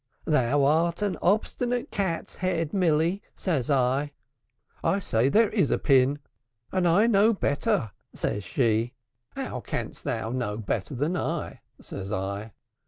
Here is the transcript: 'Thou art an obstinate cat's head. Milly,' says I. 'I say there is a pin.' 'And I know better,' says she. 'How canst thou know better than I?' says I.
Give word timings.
'Thou 0.25 0.63
art 0.63 1.03
an 1.03 1.15
obstinate 1.21 1.91
cat's 1.91 2.37
head. 2.37 2.73
Milly,' 2.73 3.21
says 3.35 3.69
I. 3.69 4.13
'I 4.83 4.97
say 4.97 5.29
there 5.29 5.51
is 5.51 5.69
a 5.69 5.77
pin.' 5.77 6.17
'And 6.71 6.87
I 6.87 7.05
know 7.05 7.33
better,' 7.33 7.91
says 8.11 8.43
she. 8.43 8.95
'How 9.35 9.59
canst 9.59 10.03
thou 10.03 10.31
know 10.31 10.57
better 10.57 10.95
than 10.95 11.15
I?' 11.15 11.59
says 11.79 12.11
I. 12.11 12.51